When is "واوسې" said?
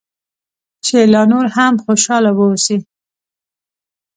2.37-2.77